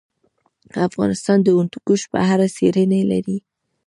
افغانستان 0.87 1.37
د 1.43 1.47
هندوکش 1.57 2.01
په 2.11 2.19
اړه 2.31 2.45
څېړنې 2.55 3.01
لري. 3.11 3.37